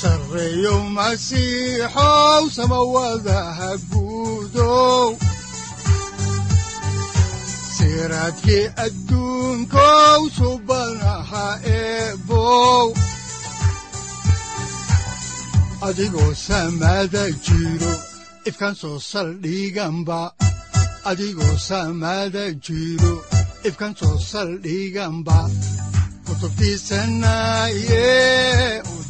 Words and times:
sareeyow 0.00 0.80
masiixow 0.96 2.42
samawadaha 2.56 3.70
guudow 3.90 5.08
siraadki 7.76 8.58
adduunkow 8.84 10.20
soo 18.80 18.98
saldhiganba 19.10 20.20
adigoo 21.10 21.56
saamaada 21.68 22.44
jiro 22.66 23.14
ifkan 23.68 23.92
soo 24.00 24.16
saldhiganba 24.30 25.38
kutubtiisanaaye 26.26 28.04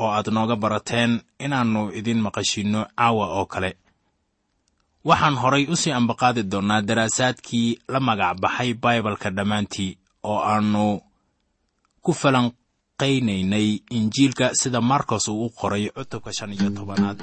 oo 0.00 0.10
aad 0.16 0.28
nooga 0.36 0.56
barateen 0.56 1.12
inaannu 1.44 1.82
idin 1.98 2.20
maqashinno 2.24 2.80
caawa 2.98 3.26
oo 3.38 3.46
kale. 3.46 3.70
Waxaan 5.04 5.36
horay 5.42 5.64
u 5.72 5.76
sii 5.76 5.92
ambaqaadi 5.92 6.42
doonnaa 6.52 6.82
daraasaadkii 6.88 7.68
la 7.92 8.00
magac 8.00 8.36
baxay 8.42 8.70
baibalka 8.82 9.28
dhammaantii 9.36 9.90
oo 10.30 10.38
aannu 10.52 11.00
ku 12.04 12.12
falanqaynaynay 12.20 13.68
injiilka 13.96 14.46
sida 14.60 14.80
markos 14.80 15.28
uu 15.28 15.44
u 15.46 15.50
qoray 15.60 15.84
cutubka 15.96 16.30
shan 16.36 16.52
iyo 16.52 16.70
tobanaad 16.76 17.18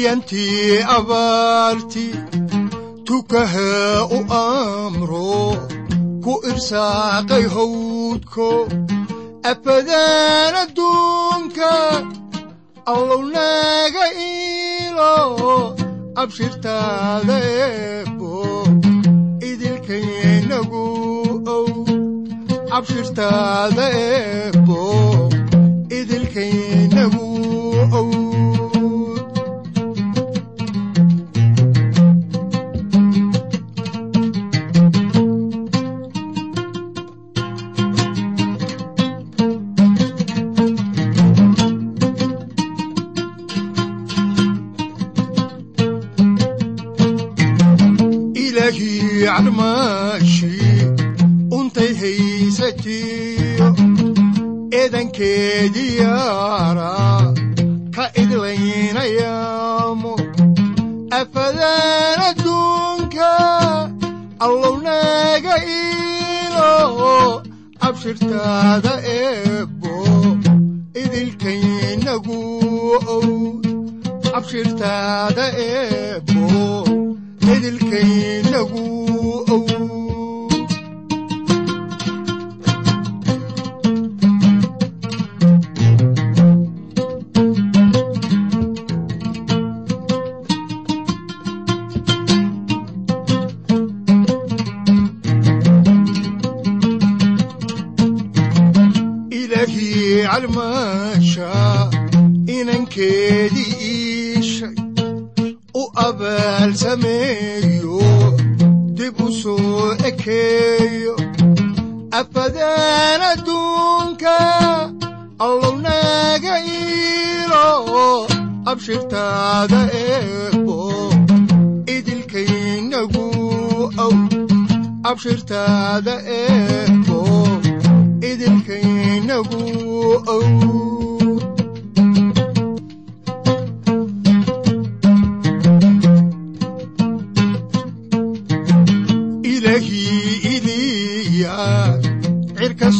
ayantii 0.00 0.80
abaarti 0.96 2.06
tukaha 3.06 3.70
u 4.16 4.18
amro 4.42 5.36
ku 6.24 6.32
irsaaqay 6.50 7.44
hawdko. 7.54 8.48
Afadaan 9.50 10.54
adduunka 10.64 11.72
allow 12.92 13.22
naaga 13.34 14.04
iilo 14.28 15.14
abshirtaada 16.22 17.36
eebo 17.56 18.32
idilkaynagu 19.50 20.84
ow 21.56 21.68
abshirtaada 22.76 23.86
eebo 24.04 24.80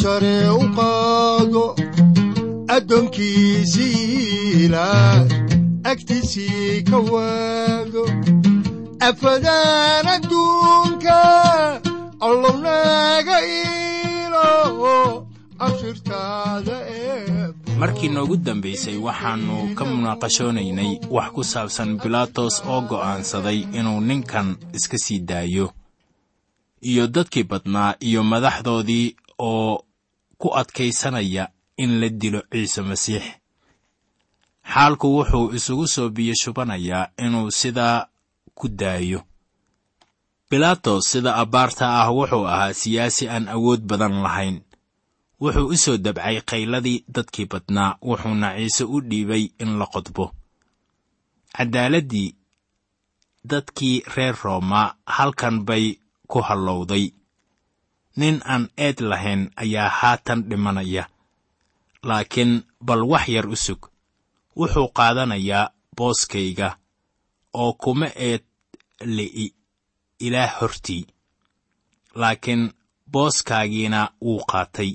sare 0.00 0.49
u 0.49 0.61
qaado 0.76 1.64
addoonkiisiila 2.75 4.87
agtiisii 5.85 6.82
ka 6.91 6.99
waago. 7.12 8.05
Afadaan 9.00 10.06
adduunka 10.14 11.17
allow 12.20 12.56
naga 12.64 13.37
iilo 13.47 15.26
abshirtaada 15.58 16.76
eebo 16.88 17.55
markii 17.79 18.08
noogu 18.08 18.37
dambaysay 18.37 18.97
waxaannu 19.06 19.75
ka 19.75 19.85
munaaqashoonaynay 19.85 20.93
wax 21.11 21.29
ku 21.35 21.44
saabsan 21.44 21.97
bilaatos 22.02 22.62
oo 22.69 22.81
go'aansaday 22.81 23.58
inuu 23.79 24.00
ninkan 24.00 24.56
iska 24.76 24.99
sii 24.99 25.19
daayo. 25.20 25.73
Iyo 26.82 27.06
dadkii 27.06 27.43
badnaa 27.44 27.94
iyo 28.00 28.23
madaxdoodii 28.25 29.17
oo 29.38 29.82
ku 30.41 30.49
adkaysanaya 30.61 31.45
in 31.83 31.91
la 32.01 32.09
dilo 32.21 32.41
ciise 32.53 32.81
masiix. 32.89 33.25
Xaalku 34.73 35.07
wuxuu 35.17 35.47
isugu 35.57 35.87
soo 35.95 36.09
biyo 36.17 36.35
shubanayaa 36.43 37.11
inuu 37.25 37.51
sidaa 37.61 38.07
ku 38.59 38.67
daayo. 38.81 39.21
Bilaatos 40.51 41.05
sida 41.11 41.33
abbaarta 41.43 41.85
ah 42.01 42.09
wuxuu 42.17 42.47
ahaa 42.53 42.73
siyaasi 42.81 43.25
aan 43.29 43.47
awood 43.55 43.81
badan 43.91 44.15
lahayn. 44.25 44.57
Wuxuu 45.41 45.67
u 45.73 45.77
soo 45.85 45.97
dabcay 46.05 46.37
qayladii 46.51 46.99
dadkii 47.15 47.47
badnaa 47.53 47.97
wuxuuna 48.09 48.49
ciise 48.57 48.85
u 48.85 48.97
dhiibay 49.09 49.45
in 49.63 49.71
la 49.79 49.87
qodbo. 49.95 50.25
Caddaaladdii 51.57 52.29
dadkii 53.51 53.97
reer 54.15 54.37
rooma 54.45 54.83
halkan 55.17 55.57
bay 55.69 55.85
ku 56.31 56.39
hallowday 56.49 57.05
nin 58.21 58.37
aan 58.53 58.65
eed 58.87 58.99
lahayn 59.11 59.43
ayaa 59.63 59.89
haatan 59.99 60.41
dhimanaya 60.51 61.05
laakiin 62.09 62.53
bal 62.87 63.03
wax 63.13 63.25
yar 63.35 63.47
u 63.49 63.57
sug. 63.65 63.81
Wuxuu 64.59 64.89
qaadanayaa 64.99 65.71
booskayga 65.97 66.69
oo 67.63 67.73
kuma 67.83 68.07
eed 68.29 68.43
li'i 69.17 69.47
ilaah 70.27 70.53
hortii. 70.61 71.05
Laakiin 72.21 72.63
booskaagiina 73.13 74.01
wuu 74.25 74.43
qaatay. 74.51 74.93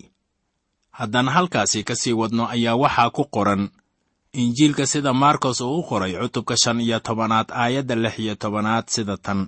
Haddaan 0.97 1.29
halkaasi 1.35 1.79
ka 1.87 1.95
sii 2.01 2.13
wadno 2.19 2.43
ayaa 2.55 2.75
waxaa 2.83 3.09
ku 3.15 3.23
qoran 3.35 3.63
injiilka 4.41 4.85
sida 4.91 5.11
maarkos 5.13 5.61
uu 5.61 5.79
u 5.79 5.83
qoray 5.89 6.13
cutubka 6.21 6.55
shan 6.63 6.79
iyo 6.85 6.99
tobanaad 6.99 7.47
aayadda 7.61 7.95
lix 8.03 8.15
iyo 8.23 8.35
tobanaad 8.35 8.85
sida 8.93 9.17
tan 9.25 9.39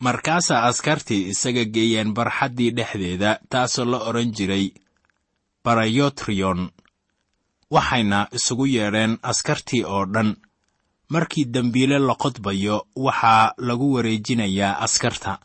markaasaa 0.00 0.62
askartii 0.70 1.28
isaga 1.32 1.64
geeyeen 1.64 2.14
barxaddii 2.14 2.70
dhexdeeda 2.76 3.38
taasoo 3.50 3.84
la 3.84 3.98
odhan 4.08 4.30
jiray 4.36 4.66
barayotriyon 5.64 6.70
waxayna 7.70 8.28
isugu 8.32 8.66
yeedheen 8.66 9.18
askartii 9.22 9.84
oo 9.84 10.04
dhan. 10.06 10.36
Markii 11.08 11.44
dembiile 11.44 11.98
la 11.98 12.14
qodbayo 12.14 12.86
waxaa 12.96 13.52
lagu 13.58 13.92
wareejinayaa 13.94 14.78
askarta. 14.78 15.38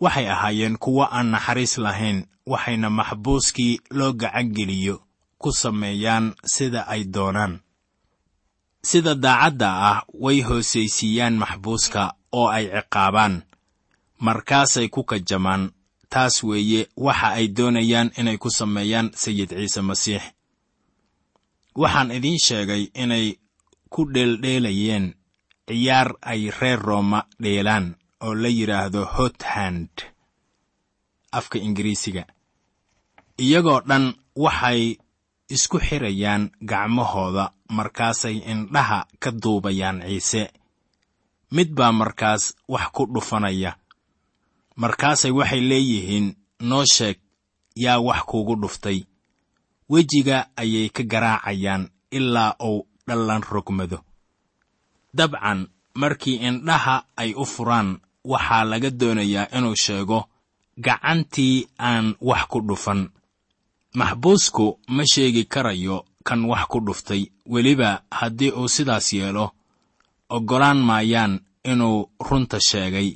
Waxay 0.00 0.30
ahaayeen 0.30 0.76
kuwo 0.78 1.04
aan 1.04 1.26
naxariis 1.30 1.78
lahayn 1.78 2.26
waxayna 2.46 2.90
maxbuuskii 2.90 3.80
loo 3.90 4.12
gacan 4.12 4.48
geliyo 4.56 5.02
ku 5.38 5.52
sameeyaan 5.52 6.34
sida 6.44 6.86
ay 6.88 7.04
doonaan. 7.04 7.60
Sida 8.82 9.14
daacadda 9.14 9.68
ah 9.90 10.02
way 10.20 10.40
hoosaysiiyaan 10.42 11.34
maxbuuska 11.42 12.14
oo 12.32 12.48
ay 12.48 12.66
ciqaabaan 12.74 13.42
markaasay 14.18 14.88
ku 14.88 15.04
kajamaan 15.04 15.70
taas 16.12 16.42
weeye 16.42 16.88
waxa 16.96 17.28
ay 17.38 17.48
doonayaan 17.56 18.10
inay 18.18 18.38
ku 18.38 18.50
sameeyaan 18.50 19.10
sayid 19.14 19.50
ciise 19.50 19.80
masiix. 19.82 20.22
Waxaan 21.78 22.10
idiin 22.10 22.38
sheegay 22.46 22.82
inay 22.94 23.26
ku 23.92 24.04
dheeldheelayeen 24.14 25.14
ciyaar 25.68 26.08
ay 26.22 26.50
reer 26.60 26.80
rooma 26.80 27.20
dheelaan 27.42 27.96
oo 28.20 28.34
la 28.34 28.48
yidhaahdo 28.48 29.04
hothand 29.04 29.90
afka 31.32 31.58
ingiriisiga. 31.58 32.24
Iyagoo 33.38 33.80
dhan 33.88 34.14
waxay 34.36 34.96
isku 35.54 35.78
xirayaan 35.78 36.50
gacmahooda 36.70 37.52
markaasay 37.76 38.36
indhaha 38.52 39.06
ka 39.22 39.30
duubayaan 39.42 40.02
ciise. 40.08 40.50
Mid 41.50 41.68
baa 41.72 41.92
markaas 41.92 42.54
wax 42.68 42.86
ku 42.92 43.06
dhufanaya 43.14 43.77
markaasay 44.82 45.30
waxay 45.38 45.60
leeyihiin 45.70 46.26
noo 46.68 46.84
sheeg 46.94 47.16
yaa 47.84 47.98
wax 48.06 48.20
kuugu 48.28 48.54
dhuftay. 48.62 48.98
Wejiga 49.92 50.38
ayay 50.56 50.88
ka 50.96 51.02
garaacayaan 51.12 51.84
ilaa 52.10 52.54
uu 52.68 52.86
dhallan 53.06 53.42
rogmado. 53.52 53.98
Dabcan 55.14 55.60
markii 55.94 56.36
indhaha 56.48 56.96
ay 57.16 57.30
u 57.34 57.44
furaan 57.46 57.88
waxaa 58.24 58.64
laga 58.70 58.90
doonayaa 59.00 59.46
inuu 59.56 59.76
sheego 59.84 60.18
gacantii 60.84 61.56
aan 61.78 62.06
wax 62.28 62.42
ku 62.50 62.58
dhufan. 62.68 63.00
Maxbuusku 63.94 64.66
ma 64.88 65.02
sheegi 65.12 65.44
karayo 65.44 66.04
kan 66.24 66.44
wax 66.50 66.62
ku 66.68 66.78
dhuftay 66.86 67.22
weliba 67.46 68.02
haddii 68.18 68.50
uu 68.52 68.68
sidaas 68.68 69.12
yeelo 69.12 69.46
oggolaan 70.28 70.78
maayaan 70.88 71.40
inuu 71.64 72.10
runta 72.20 72.58
sheegay 72.68 73.08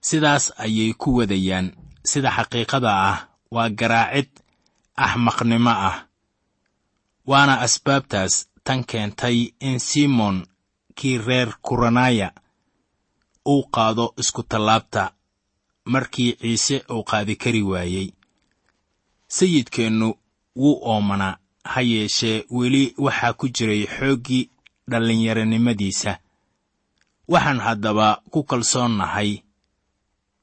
sidaas 0.00 0.52
ayay 0.58 0.92
ku 1.00 1.08
wadayaan. 1.20 1.76
Sida 2.10 2.30
xaqiiqada 2.36 2.90
ah 3.10 3.18
waa 3.54 3.68
garaacid 3.78 4.30
axmaqnimo 4.96 5.70
ah. 5.70 5.96
Waana 7.30 7.60
asbaabtaas 7.66 8.34
tan 8.64 8.80
keentay 8.84 9.52
in 9.60 9.78
simon 9.78 10.36
kii 10.98 11.18
reer 11.26 11.48
kuranaya 11.62 12.28
uu 13.46 13.62
qaado 13.74 14.14
iskutallaabta 14.20 15.02
markii 15.92 16.32
ciise 16.40 16.76
uu 16.94 17.04
qaadi 17.10 17.34
kari 17.36 17.62
waayey. 17.62 18.08
Sayidkeennu 19.28 20.08
wuu 20.56 20.80
oomanaa 20.92 21.36
ha 21.64 21.80
yeeshee 21.80 22.44
weli 22.50 22.94
waxaa 23.04 23.32
ku 23.38 23.46
jiray 23.48 23.82
xooggii 23.96 24.50
dhallinyaronimadiisa 24.90 26.12
waxaan 27.32 27.60
haddaba 27.66 28.08
ku 28.32 28.40
kalsoonnahay 28.50 29.30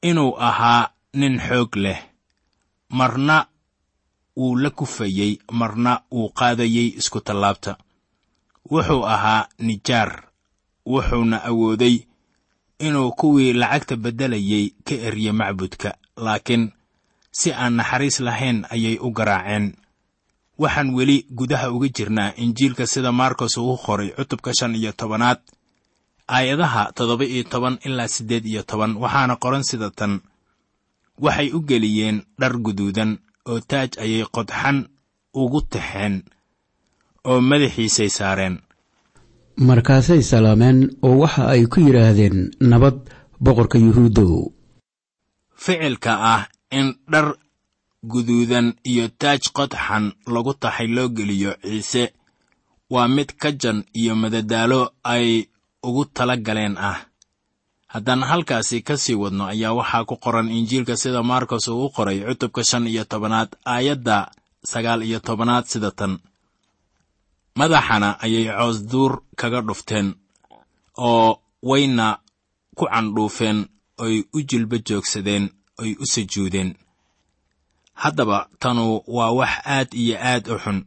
inuu 0.02 0.36
ahaa 0.38 0.90
nin 1.14 1.38
xoog 1.40 1.76
leh. 1.76 2.00
Marna 2.90 3.46
wuu 4.36 4.56
la 4.56 4.70
kufayey 4.70 5.38
marna 5.52 6.00
wuu 6.12 6.28
qaadayey 6.38 6.88
iskutallaabta 6.98 7.76
wuxuu 8.70 9.04
ahaa 9.06 9.48
nijaar 9.58 10.22
wuxuuna 10.86 11.42
awooday 11.44 11.96
inuu 12.78 13.10
kuwii 13.12 13.52
lacagta 13.52 13.96
beddelayey 13.96 14.70
ka 14.84 14.94
eryo 14.94 15.32
macbudka 15.32 15.94
laakiin 16.16 16.72
si 17.30 17.52
aan 17.52 17.74
naxariis 17.76 18.20
lahayn 18.20 18.64
ayay 18.70 18.98
u 19.00 19.10
garaaceen. 19.10 19.74
Waxaan 20.58 20.94
weli 20.94 21.26
gudaha 21.30 21.70
uga 21.70 21.88
jirnaa 21.88 22.32
injiilka 22.36 22.86
sida 22.86 23.12
maarkos 23.12 23.56
uu 23.56 23.76
qoray 23.76 24.10
cutubka 24.16 24.52
shan 24.54 24.74
iyo 24.74 24.92
tobanaad 24.92 25.38
aayadaha 26.36 26.82
toddoba 26.96 27.24
iyo 27.24 27.42
toban 27.52 27.78
ilaa 27.86 28.08
siddeed 28.14 28.44
iyo 28.46 28.62
toban 28.62 28.92
waxaana 29.02 29.34
qoran 29.42 29.62
sida 29.68 29.90
tan. 29.98 30.20
Waxay 31.24 31.48
u 31.56 31.60
geliyeen 31.68 32.18
dhar 32.40 32.54
guduudan 32.64 33.10
oo 33.50 33.60
taaj 33.70 33.90
ayay 34.04 34.24
qodxan 34.36 34.76
ugu 35.40 35.60
taxeen 35.72 36.14
oo 37.30 37.40
madaxiisay 37.40 38.10
saareen. 38.18 38.56
Markaasay 39.68 40.22
salaameen 40.30 40.78
oo 41.06 41.14
waxa 41.22 41.42
ay 41.52 41.62
ku 41.72 41.80
yidhaahdeen 41.86 42.38
nabad 42.70 42.96
boqorka 43.44 43.78
yuhuuddow 43.78 44.32
ficilka 45.62 46.12
ah 46.34 46.42
in 46.78 46.88
dhar 47.12 47.26
guduudan 48.12 48.66
iyo 48.90 49.04
taaj 49.20 49.42
qodxan 49.56 50.04
lagu 50.34 50.52
taxay 50.62 50.86
loo 50.96 51.08
geliyo 51.16 51.52
ciise 51.62 52.04
waa 52.92 53.08
mid 53.16 53.30
kajan 53.42 53.78
iyo 54.00 54.12
madadaalo 54.22 54.80
ay 55.14 55.26
ugu 55.82 56.04
tala 56.04 56.36
galeen 56.36 56.76
ah. 56.78 56.98
Haddaan 57.88 58.22
halkaasi 58.22 58.82
ka 58.82 58.96
sii 58.96 59.14
wadno 59.14 59.44
ayaa 59.48 59.72
waxaa 59.72 60.04
ku 60.04 60.16
qoran 60.16 60.48
injiilka 60.52 60.96
sida 60.96 61.22
markos 61.22 61.68
uu 61.68 61.84
u 61.86 61.90
qoray 61.90 62.20
cutubka 62.28 62.64
shan 62.64 62.86
iyo 62.86 63.04
tobanaad 63.04 63.50
aayadda 63.64 64.16
sagaal 64.64 65.02
iyo 65.02 65.20
tobanaad 65.20 65.64
sida 65.64 65.90
tan. 65.90 66.18
Madaxana 67.58 68.20
ayay 68.24 68.44
coos 68.58 68.78
duur 68.90 69.12
kaga 69.40 69.60
dhufteen 69.66 70.14
oo 70.96 71.40
wayna 71.62 72.18
ku 72.76 72.84
candhuufeen 72.92 73.58
oy 74.04 74.14
u 74.36 74.38
jilba 74.48 74.76
joogsadeen 74.86 75.44
oy 75.82 75.90
u 76.02 76.06
sujuudeen. 76.12 76.70
Haddaba 78.02 78.48
tanu 78.60 78.84
waa 79.06 79.32
wax 79.38 79.52
aad 79.64 79.88
iyo 80.02 80.16
aad 80.30 80.44
u 80.52 80.58
xun 80.64 80.78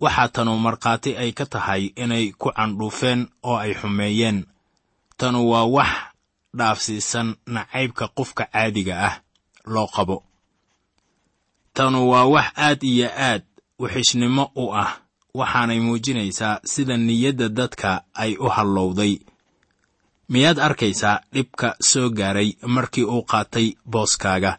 waxaa 0.00 0.28
tanu 0.34 0.52
markhaati 0.66 1.10
ay 1.22 1.30
ka 1.38 1.44
tahay 1.52 1.82
inay 2.02 2.32
ku 2.40 2.48
candhuufeen 2.56 3.20
oo 3.48 3.56
ay 3.64 3.72
xumeeyeen. 3.80 4.38
Tanu 5.18 5.40
waa 5.50 5.64
wax 5.76 5.92
dhaafsiisan 6.58 7.28
nacaybka 7.54 8.04
qofka 8.16 8.44
caadiga 8.52 8.94
ah 9.08 9.14
loo 9.74 9.86
qabo. 9.94 10.16
Tanu 11.76 11.98
waa 12.10 12.24
wax 12.34 12.46
aad 12.66 12.80
iyo 12.92 13.08
aad 13.28 13.42
wixishnimo 13.80 14.44
u 14.62 14.64
ah 14.82 14.90
waxaanay 15.38 15.80
muujinaysaa 15.80 16.60
sida 16.72 16.96
niyadda 16.96 17.48
dadka 17.48 17.90
ay 18.14 18.36
u 18.36 18.48
hallowday. 18.56 19.14
Miyaad 20.28 20.58
arkaysaa 20.58 21.20
dhibka 21.32 21.76
soo 21.80 22.08
gaaray 22.10 22.50
markii 22.74 23.04
uu 23.04 23.22
qaatay 23.30 23.68
booskaaga? 23.90 24.52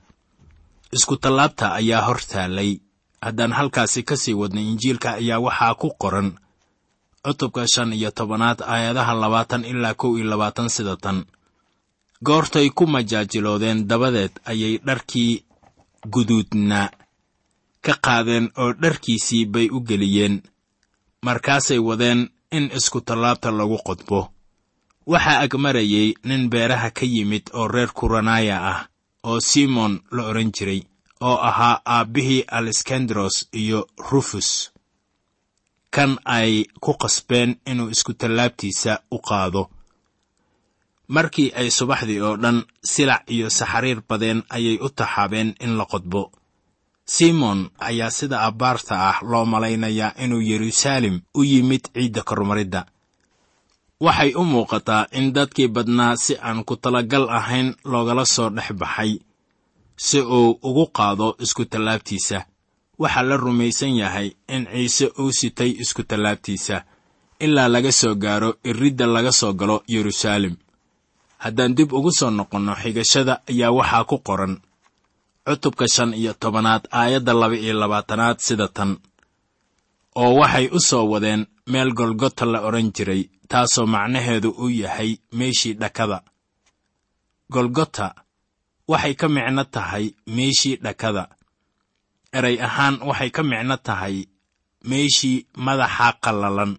Isku-tallaabta 0.95 1.73
ayaa 1.79 2.01
hor 2.07 2.19
taallay 2.31 2.71
haddaan 3.21 3.51
halkaasi 3.57 4.03
ka 4.03 4.15
sii 4.17 4.33
wadnay 4.33 4.63
injiilka 4.71 5.09
ayaa 5.19 5.39
waxaa 5.39 5.75
ku 5.75 5.89
qoran. 6.01 6.29
Cutubka 7.25 7.67
shan 7.67 7.93
iyo 7.93 8.11
tobanaad 8.11 8.59
aayadaha 8.61 9.13
labaatan 9.13 9.65
ilaa 9.65 9.93
kow 9.93 10.15
iyo 10.17 10.25
labaatan 10.31 10.69
sida 10.69 10.95
tan. 10.95 11.25
Goortay 12.23 12.69
ku 12.69 12.87
majaajiloodeen 12.87 13.87
dabadeed 13.87 14.31
ayay 14.45 14.77
dharkii 14.87 15.43
guduudnaa 16.13 16.89
ka 17.85 17.93
qaadeen 18.05 18.45
oo 18.57 18.73
dharkiisii 18.81 19.45
bay 19.45 19.67
u 19.71 19.79
geliyeen. 19.81 20.41
Markaasay 21.25 21.79
wadeen 21.79 22.29
in 22.51 22.69
isku-tallaabta 22.77 23.51
lagu 23.51 23.77
qodbo. 23.87 24.19
Waxaa 25.07 25.39
agmarayay 25.45 26.13
nin 26.23 26.49
beeraha 26.49 26.89
ka 26.91 27.05
yimid 27.05 27.49
oo 27.53 27.67
reer 27.67 27.91
kuranaya 27.93 28.57
ah 28.71 28.79
oo 29.23 29.39
simon 29.39 29.99
la 30.11 30.23
odhan 30.29 30.51
jiray 30.55 30.81
oo 31.21 31.37
ahaa 31.49 31.81
aabbihii 31.85 32.43
aleskandros 32.57 33.35
iyo 33.61 33.87
rufus 34.11 34.71
kan 35.95 36.17
ay 36.25 36.65
ku 36.83 36.93
qasbeen 36.93 37.51
inuu 37.65 37.89
isku-tallaabtiisa 37.89 38.99
u 39.11 39.17
qaado. 39.27 39.63
Markii 41.07 41.49
ay 41.59 41.69
subaxdii 41.77 42.21
oo 42.27 42.35
dhan 42.43 42.57
silac 42.83 43.23
iyo 43.35 43.49
saxariir 43.49 43.99
badeen 44.09 44.43
ayay 44.49 44.77
u 44.85 44.89
taxaabeen 44.89 45.55
in 45.63 45.77
la 45.77 45.85
qodbo. 45.85 46.31
Simon 47.05 47.59
ayaa 47.79 48.09
sida 48.17 48.37
abbaarta 48.47 48.95
ah 49.09 49.17
loo 49.31 49.45
malaynayaa 49.45 50.11
inuu 50.23 50.41
yeruusaalem 50.49 51.15
u 51.33 51.43
yimid 51.43 51.83
ciidda 51.93 52.21
kormaridda. 52.29 52.81
Waxay 54.05 54.31
u 54.35 54.43
muuqataa 54.43 55.07
in 55.17 55.33
dadkii 55.35 55.67
badnaa 55.75 56.15
si 56.23 56.33
aan 56.47 56.63
ku 56.67 56.75
talagal 56.75 57.25
ahayn 57.29 57.75
loogala 57.91 58.25
soo 58.25 58.49
dhex 58.49 58.69
baxay 58.81 59.11
si 60.05 60.19
uu 60.21 60.59
ugu 60.67 60.85
qaado 60.97 61.27
isku-tallaabtiisa 61.43 62.39
waxaa 63.01 63.23
la 63.29 63.35
rumaysan 63.43 63.93
yahay 64.01 64.29
in 64.55 64.63
ciise 64.73 65.05
uu 65.21 65.31
sitay 65.39 65.71
isku-tallaabtiisa 65.83 66.77
ilaa 67.45 67.67
laga 67.73 67.91
soo 67.91 68.15
gaaro 68.23 68.49
iridda 68.69 69.05
laga 69.15 69.31
soo 69.39 69.53
galo 69.59 69.77
yeruusaalem 69.93 70.55
haddaan 71.43 71.75
dib 71.77 71.89
ugu 71.97 72.11
soo 72.19 72.29
noqonno 72.37 72.73
xigashada 72.81 73.33
ayaa 73.49 73.71
waxaa 73.77 74.03
ku 74.09 74.17
qoran. 74.27 74.53
Cutubka 75.47 75.85
shan 75.93 76.11
iyo 76.21 76.33
tobanaad 76.41 76.83
aayadda 76.99 77.33
laba 77.41 77.55
iyo 77.63 77.73
labaatanaad 77.81 78.37
sida 78.45 78.67
tan. 78.67 78.91
Oo 80.21 80.33
waxay 80.41 80.67
u 80.77 80.79
soo 80.89 81.05
wadeen 81.11 81.41
meel 81.71 81.89
golgota 81.99 82.45
la 82.45 82.59
odhan 82.67 82.89
jiray 82.95 83.21
taasoo 83.51 83.85
macnaheedu 83.93 84.49
uu 84.63 84.69
yahay 84.81 85.11
meeshii 85.37 85.73
dhakada. 85.81 86.17
Golgota 87.53 88.05
waxay 88.87 89.13
ka 89.19 89.27
micno 89.35 89.63
tahay 89.63 90.05
meeshii 90.35 90.75
dhakada. 90.83 91.23
Eray 92.37 92.57
ahaan 92.67 92.95
waxay 93.09 93.29
ka 93.35 93.41
micno 93.43 93.77
tahay 93.87 94.15
meeshii 94.89 95.45
madaxa 95.65 96.07
qallalan. 96.23 96.77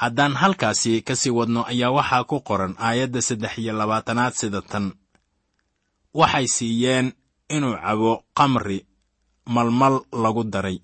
Haddaan 0.00 0.34
halkaasi 0.40 1.02
ka 1.06 1.14
sii 1.20 1.30
wadno 1.38 1.60
ayaa 1.66 1.90
waxaa 1.98 2.24
ku 2.30 2.36
qoran 2.48 2.74
aayadda 2.78 3.20
saddex 3.22 3.58
iyo 3.58 3.72
labaatanaad 3.80 4.32
sida 4.40 4.62
tan. 4.62 4.86
Waxay 6.14 6.46
siiyeen 6.56 7.12
inuu 7.54 7.76
cabo 7.84 8.12
kamri 8.36 8.78
malmal 9.54 9.94
lagu 10.22 10.44
daray 10.44 10.78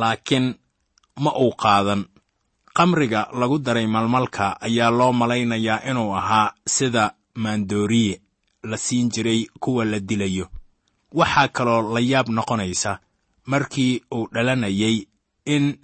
laakiin 0.00 0.46
ma 1.22 1.30
uu 1.42 1.52
qaadan. 1.62 2.02
Kamriga 2.76 3.26
lagu 3.40 3.58
daray 3.58 3.86
malmalka 3.86 4.46
ayaa 4.66 4.90
loo 4.98 5.12
malaynayaa 5.12 5.82
inuu 5.90 6.14
ahaa 6.20 6.54
sida 6.66 7.04
maandooriye 7.34 8.20
la 8.62 8.76
siin 8.76 9.08
jiray 9.10 9.46
kuwa 9.60 9.84
la 9.84 10.00
dilayo. 10.00 10.48
Waxaa 11.12 11.48
kaloo 11.48 11.94
la 11.94 12.00
yaab 12.00 12.28
noqonaysa 12.28 13.00
markii 13.46 14.02
uu 14.14 14.28
dhalanayay 14.32 15.06
in 15.44 15.78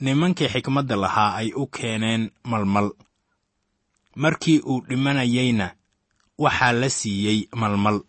nimankii 0.00 0.48
xikmadda 0.48 0.96
lahaa 0.96 1.34
ay 1.36 1.52
u 1.56 1.66
keeneen 1.66 2.30
malmal. 2.44 2.90
Markii 4.16 4.58
uu 4.60 4.80
dhimanayayna 4.88 5.74
waxaa 6.38 6.72
la 6.72 6.88
siiyey 6.90 7.48
malmal. 7.52 8.00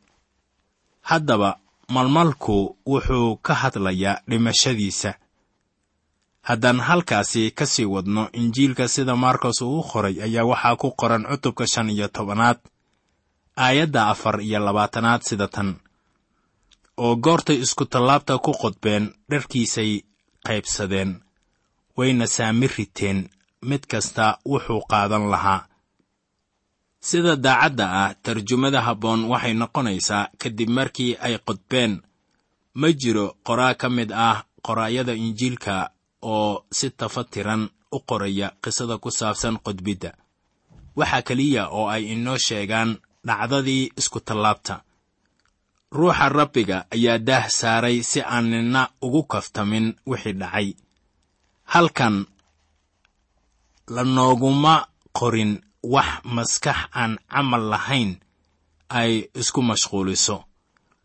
Haddaba 1.02 1.60
malmalku 1.90 2.78
wuxuu 2.86 3.36
ka 3.38 3.54
hadlayaa 3.54 4.22
dhimashadiisa. 4.28 5.14
Haddaan 6.42 6.80
halkaasi 6.80 7.52
ka 7.52 7.66
sii 7.66 7.86
wadno 7.86 8.30
injiilka 8.32 8.88
sida 8.88 9.16
markos 9.16 9.62
uu 9.62 9.80
u 9.80 9.84
qoray 9.84 10.22
ayaa 10.24 10.46
waxaa 10.46 10.76
ku 10.76 10.92
qoran 10.92 11.24
cutubka 11.26 11.68
shan 11.68 11.90
iyo 11.90 12.08
tobanaad 12.08 12.58
aayadda 13.56 14.08
afar 14.14 14.42
iyo 14.42 14.60
labaatanaad 14.60 15.22
sida 15.28 15.48
tan 15.48 15.70
oo 16.98 17.16
goortay 17.16 17.58
isku-tallaabta 17.66 18.38
ku 18.46 18.52
qodbeen 18.62 19.14
dharkiisay 19.30 19.92
qaybsadeen 20.48 21.12
wayna 21.98 22.28
saami 22.28 22.68
riteen 22.68 23.20
mid 23.70 23.84
kasta 23.92 24.38
wuxuu 24.52 24.82
qaadan 24.92 25.26
lahaa. 25.34 25.62
Sida 27.00 27.36
daacadda 27.36 27.86
ah 28.04 28.12
tarjumada 28.24 28.82
habboon 28.88 29.22
waxay 29.32 29.54
noqonaysaa 29.62 30.30
kadib 30.42 30.70
markii 30.78 31.12
ay 31.26 31.36
qodbeen 31.48 31.94
ma 32.80 32.88
jiro 33.02 33.26
qoraa 33.48 33.74
ka 33.82 33.88
mid 33.98 34.12
ah 34.28 34.38
qoraayada 34.66 35.14
injiilka 35.14 35.76
oo 36.22 36.66
si 36.78 36.88
tafatiran 37.00 37.70
u 37.96 38.00
qoraya 38.10 38.48
qisada 38.64 38.96
ku 39.04 39.10
saabsan 39.20 39.56
qodbidda 39.66 40.12
waxaa 41.00 41.22
keliya 41.28 41.64
oo 41.78 41.88
ay 41.96 42.04
inoo 42.14 42.38
sheegaan 42.48 42.92
dhacdadii 43.28 43.84
isku-tallaabta 44.00 44.76
ruuxa 45.98 46.30
rabbiga 46.30 46.78
ayaa 46.96 47.18
daah 47.28 47.46
saaray 47.60 47.98
si 48.10 48.20
aan 48.22 48.46
ninna 48.52 48.82
ugu 49.06 49.22
kaftamin 49.34 49.86
wixii 50.10 50.34
dhacay. 50.42 50.68
Halkan 51.74 52.16
lanooguma 53.96 54.76
qorin 55.18 55.52
wax 55.94 56.10
maskax 56.36 56.80
aan 57.02 57.12
camal 57.32 57.64
lahayn 57.74 58.12
ay 59.00 59.12
isku 59.42 59.62
mashquuliso. 59.70 60.38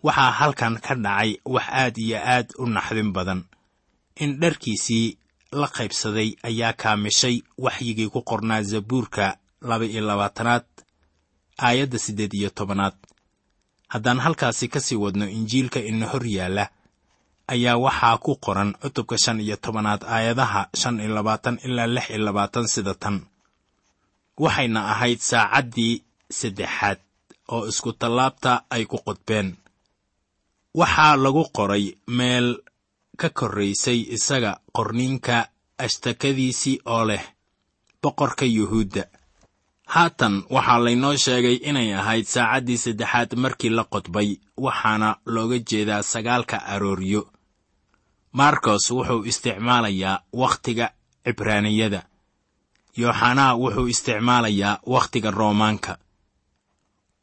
Waxaa 0.06 0.32
halkan 0.40 0.74
ka 0.84 0.94
dhacay 1.04 1.30
wax 1.54 1.66
aad 1.82 1.94
iyo 2.04 2.18
aad 2.34 2.48
u 2.58 2.64
naxdin 2.74 3.10
badan. 3.16 3.40
In 4.22 4.30
dharkiisii 4.40 5.06
la 5.60 5.66
qaybsaday 5.76 6.28
ayaa 6.48 6.72
kaamishay 6.82 7.36
waxyigii 7.64 8.08
ku 8.12 8.20
qornaa 8.28 8.62
zabuurka 8.70 9.26
laba 9.68 9.84
iyo 9.92 10.02
labaatanaad 10.08 10.64
aayadda 11.66 11.98
siddeed 12.04 12.32
iyo 12.34 12.50
tobanaad. 12.50 12.94
Haddaan 13.92 14.20
halkaasi 14.24 14.68
ka 14.68 14.80
sii 14.80 14.96
wadno 15.04 15.26
injiilka 15.28 15.80
ina 15.90 16.06
hor 16.12 16.24
yaalla 16.36 16.64
ayaa 17.54 17.76
waxaa 17.84 18.16
ku 18.24 18.32
qoran 18.44 18.70
cutubka 18.82 19.16
shan 19.24 19.40
iyo 19.40 19.56
tobanaad 19.64 20.02
aayadaha 20.14 20.62
shan 20.80 21.00
iyo 21.00 21.14
labaatan 21.14 21.56
ilaa 21.66 21.86
lix 21.94 22.06
iyo 22.10 22.18
labaatan 22.26 22.66
sida 22.74 22.94
tan. 23.02 23.16
Waxayna 24.42 24.80
ahayd 24.92 25.18
saacaddii 25.30 25.94
saddexaad 26.38 26.98
oo 27.54 27.62
isku-tallaabta 27.70 28.52
ay 28.74 28.84
ku 28.90 28.98
qodbeen 29.06 29.48
waxaa 30.80 31.16
lagu 31.24 31.44
qoray 31.56 31.84
meel 32.18 32.48
ka 33.20 33.28
korraysay 33.38 34.00
isaga 34.16 34.52
qorniinka 34.76 35.36
ashtakadiisii 35.84 36.76
oo 36.94 37.04
leh 37.10 37.24
boqorka 38.02 38.44
yuhuudda 38.56 39.02
haatan 39.94 40.34
waxaa 40.54 40.78
laynoo 40.84 41.16
sheegay 41.24 41.56
inay 41.68 41.88
ahayd 42.00 42.26
saacaddii 42.34 42.78
saddexaad 42.84 43.30
markii 43.42 43.70
la 43.78 43.84
qodbay 43.92 44.28
waxaana 44.64 45.08
looga 45.34 45.58
jeedaa 45.70 46.02
sagaalka 46.12 46.56
arooryo. 46.74 47.22
Markos 48.38 48.84
wuxuu 48.96 49.24
isticmaalayaa 49.30 50.22
wakhtiga 50.40 50.86
cibraaniyada 51.24 52.00
yooxanaa 53.00 53.52
wuxuu 53.62 53.86
isticmaalayaa 53.92 54.80
wakhtiga 54.92 55.30
roomaanka. 55.30 55.92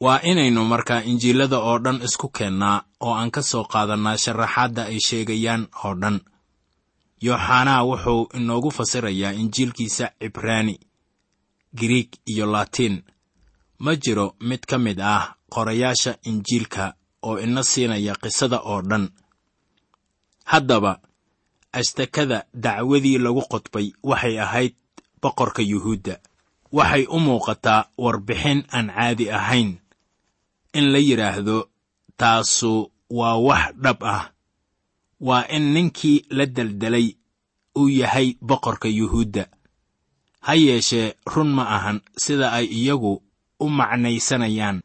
Waa 0.00 0.20
inaynu 0.30 0.64
markaa 0.72 1.00
injiilada 1.10 1.58
oo 1.58 1.78
dhan 1.84 2.02
isku 2.06 2.28
keennaa 2.36 2.82
oo 3.00 3.14
aan 3.20 3.30
ka 3.30 3.42
soo 3.50 3.64
qaadannaa 3.72 4.16
sharaxaadda 4.24 4.82
ay 4.90 4.98
sheegayaan 5.08 5.62
oo 5.84 5.94
dhan. 6.02 6.16
Yooxanaa 7.26 7.82
wuxuu 7.88 8.28
inoogu 8.38 8.70
fasirayaa 8.70 9.32
injiilkiisa 9.42 10.06
cibraani 10.20 10.74
giriig 11.74 12.10
iyo 12.26 12.46
laatiin 12.46 13.02
ma 13.78 13.96
jiro 13.96 14.34
mid 14.40 14.60
ka 14.66 14.78
mid 14.78 15.00
ah 15.00 15.34
qorayaasha 15.50 16.18
injiilka 16.22 16.94
oo 17.22 17.38
ina 17.38 17.62
siinaya 17.62 18.14
qisada 18.22 18.58
oo 18.60 18.82
dhan. 18.82 19.08
Haddaba 20.44 21.00
ashtakada 21.72 22.44
dacwadii 22.54 23.18
lagu 23.18 23.42
qodbay 23.52 23.92
waxay 24.02 24.40
ahayd 24.40 24.74
boqorka 25.22 25.62
yuhuudda. 25.62 26.14
Waxay 26.72 27.04
u 27.08 27.18
muuqataa 27.20 27.88
warbixin 27.98 28.64
aan 28.72 28.88
caadi 28.96 29.30
ahayn. 29.30 29.78
In 30.72 30.92
la 30.92 30.98
yidhaahdo 30.98 31.68
taasu 32.16 32.90
waa 33.10 33.36
wax 33.36 33.74
dhab 33.82 34.04
ah. 34.04 34.30
Waa 35.20 35.44
in 35.48 35.72
ninkii 35.74 36.24
la 36.30 36.46
deldelay 36.46 37.16
uu 37.76 37.88
yahay 37.88 38.36
boqorka 38.40 38.88
yuhuudda 38.88 39.44
ha 40.48 40.54
yeeshee 40.56 41.08
run 41.32 41.50
ma 41.56 41.64
ahan. 41.76 41.98
Sida 42.24 42.46
ay 42.58 42.66
iyagu 42.78 43.14
u 43.60 43.66
macnaysanayaan. 43.78 44.78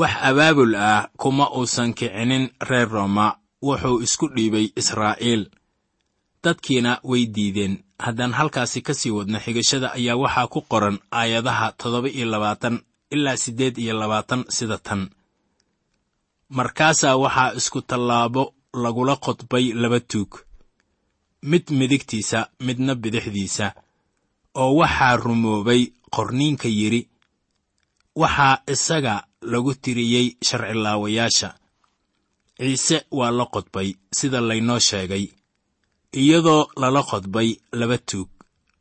Wax 0.00 0.14
abaabul 0.28 0.74
ah 0.76 1.08
kuma 1.20 1.46
uusan 1.56 1.90
kicinin 1.98 2.44
reer 2.68 2.88
rooma 2.94 3.26
wuxuu 3.66 4.02
isku 4.06 4.26
dhiibay 4.34 4.66
israa'iil. 4.80 5.42
Dadkiina 6.44 6.92
way 7.10 7.22
diideen. 7.34 7.74
Haddaan 8.04 8.32
halkaasi 8.38 8.80
ka 8.86 8.92
sii 9.00 9.10
wadno 9.16 9.38
xigashada 9.44 9.88
ayaa 9.98 10.16
waxaa 10.22 10.46
ku 10.52 10.60
qoran 10.70 10.96
aayadaha 11.20 11.66
toddoba 11.80 12.08
iyo 12.16 12.26
labaatan 12.32 12.76
ilaa 13.14 13.36
siddeed 13.42 13.78
iyo 13.78 13.94
labaatan 14.00 14.44
sida 14.56 14.78
tan. 14.86 15.02
Markaasaa 16.58 17.16
waxaa 17.24 17.54
isku 17.58 17.80
tallaabo 17.90 18.44
lagula 18.82 19.14
qodbay 19.24 19.66
laba 19.82 20.00
tuug. 20.10 20.32
Mid 21.50 21.64
midigtiisa 21.78 22.38
midna 22.66 22.92
bidixdiisa 23.02 23.66
oo 24.62 24.72
waxaa 24.80 25.16
rumoobay 25.24 25.82
qorniinka 26.14 26.68
yidhi 26.78 27.00
waxaa 28.22 28.54
isaga 28.72 29.14
lagu 29.52 29.72
tiriyey 29.82 30.26
sharcilaawayaasha. 30.46 31.48
Ciise 32.58 32.96
waa 33.18 33.30
la 33.38 33.44
qodbay 33.54 33.88
sida 34.18 34.40
laynoo 34.48 34.78
sheegay. 34.88 35.24
Iyadoo 36.20 36.62
lala 36.80 37.02
qodbay 37.10 37.48
laba 37.78 37.98
tuug 38.08 38.28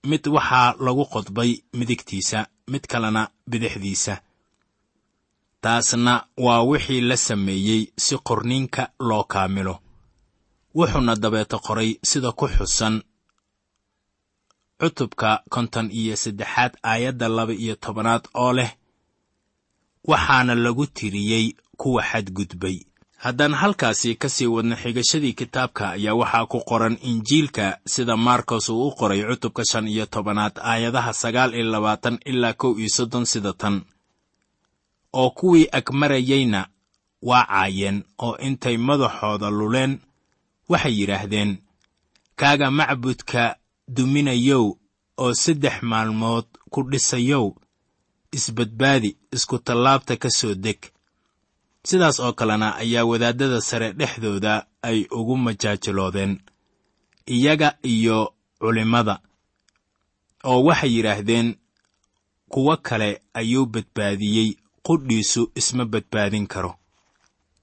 mid 0.10 0.24
waxaa 0.36 0.70
lagu 0.86 1.03
qodbay 1.13 1.51
midigtiisa 1.77 2.39
mid 2.72 2.84
kalena 2.92 3.22
bidixdiisa. 3.50 4.15
Taasna 5.62 6.13
waa 6.46 6.62
wixii 6.70 7.01
la 7.10 7.18
sameeyey 7.18 7.82
si 8.03 8.15
qorniinka 8.27 8.84
loo 9.00 9.24
kaamilo. 9.34 9.75
Wuxuuna 10.75 11.13
dabeeto 11.24 11.58
qoray 11.65 11.89
sida 12.10 12.32
ku 12.39 12.46
xusan 12.56 12.96
cutubka 14.83 15.43
konton 15.49 15.87
iyo 15.91 16.15
saddexaad 16.15 16.73
aayadda 16.83 17.27
laba 17.27 17.53
iyo 17.53 17.75
tobanaad 17.75 18.23
oo 18.35 18.53
leh 18.53 18.71
waxaana 20.03 20.55
lagu 20.55 20.85
tiriyey 20.87 21.55
kuwa 21.77 22.03
xadgudbay. 22.03 22.77
Haddaan 23.17 23.53
halkaasi 23.53 24.15
ka 24.15 24.29
sii 24.29 24.45
wadno 24.55 24.75
xigashadii 24.75 25.33
kitaabka 25.33 25.89
ayaa 25.95 26.13
waxaa 26.21 26.45
ku 26.51 26.59
qoran 26.69 26.97
injiilka 27.01 27.79
sida 27.87 28.17
markos 28.17 28.69
uu 28.69 28.87
u 28.87 28.91
qoray 28.99 29.23
cutubka 29.29 29.63
shan 29.65 29.87
iyo 29.87 30.05
tobanaad 30.05 30.59
aayadaha 30.59 31.13
sagaal 31.13 31.53
iyo 31.55 31.63
labaatan 31.71 32.19
ilaa 32.25 32.53
kow 32.53 32.75
iyo 32.79 32.89
soddon 32.89 33.25
sida 33.25 33.53
tan 33.53 33.81
oo 35.13 35.29
kuwii 35.29 35.67
agmarayeyna 35.72 36.67
waa 37.22 37.46
caayeen 37.48 38.03
oo 38.19 38.37
intay 38.37 38.77
madaxooda 38.77 39.50
luleen 39.50 40.00
waxay 40.69 40.93
yidhaahdeen 41.00 41.51
kaaga 42.35 42.72
macbudka 42.72 43.55
duminayow 43.87 44.77
oo 45.17 45.33
saddex 45.33 45.81
maalmood 45.81 46.46
ku 46.69 46.83
dhisayow 46.83 47.55
isbadbaadi 48.31 49.17
isku 49.31 49.57
tallaabta 49.59 50.17
ka 50.17 50.29
soo 50.29 50.55
deg. 50.55 50.79
Sidaas 51.83 52.19
oo 52.19 52.33
kalena 52.33 52.75
ayaa 52.75 53.05
wadaaddada 53.05 53.61
sare 53.61 53.93
dhexdooda 53.93 54.65
ay 54.81 55.05
ugu 55.11 55.37
majaajiloodeen 55.37 56.39
iyaga 57.27 57.77
iyo 57.83 58.33
culimmada 58.59 59.19
oo 60.43 60.63
waxay 60.63 60.91
yidhaahdeen 60.96 61.55
kuwo 62.50 62.77
kale 62.77 63.22
ayuu 63.33 63.65
badbaadiyey 63.65 64.50
qudhiisu 64.83 65.51
isma 65.55 65.85
badbaadin 65.85 66.48
karo. 66.48 66.75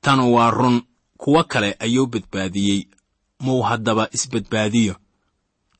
Tanu 0.00 0.34
waa 0.34 0.50
run 0.50 0.82
kuwo 1.16 1.44
kale 1.44 1.76
ayuu 1.78 2.06
badbaadiyey 2.06 2.80
muu 3.40 3.62
haddaba 3.62 4.08
isbadbaadiyo 4.12 4.94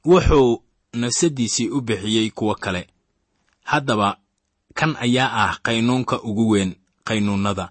wuxuu 0.05 0.63
nafsaddiisii 0.95 1.69
u 1.71 1.81
bixiyey 1.81 2.31
kuwo 2.31 2.55
kale. 2.55 2.87
Haddaba 3.65 4.17
kan 4.75 4.97
ayaa 5.01 5.31
ah 5.45 5.59
qaynuunka 5.63 6.23
ugu 6.23 6.49
weyn 6.51 6.75
qaynuunnada. 7.05 7.71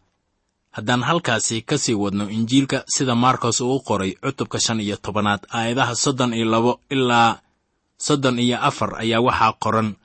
Haddaan 0.72 1.04
halkaasi 1.04 1.62
ka 1.62 1.78
sii 1.78 1.94
wadno 1.94 2.30
injiilka 2.30 2.84
sida 2.88 3.16
markos 3.16 3.62
uu 3.62 3.76
u 3.76 3.80
qoray 3.82 4.12
cutubka 4.22 4.60
shan 4.60 4.80
iyo 4.80 4.96
tobanaad 4.98 5.42
aayadaha 5.50 5.96
soddon 5.96 6.34
iyo 6.34 6.46
labo 6.46 6.80
ilaa 6.90 7.40
soddon 7.98 8.40
iyo 8.40 8.58
afar 8.62 8.96
ayaa 9.02 9.20
waxaa 9.22 9.54
qoran 9.64 9.96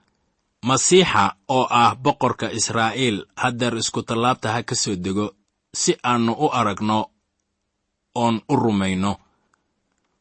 masiixa 0.62 1.36
oo 1.48 1.66
ah 1.70 1.94
boqorka 1.94 2.52
israa'iil 2.52 3.26
haddeer 3.36 3.76
iskutallaabta 3.76 4.52
ha 4.52 4.62
ka 4.62 4.74
soo 4.74 4.96
dego 4.96 5.34
si 5.74 5.92
aannu 6.04 6.32
u 6.32 6.46
aragno 6.52 7.10
oon 8.14 8.40
u 8.48 8.56
rumayno 8.56 9.12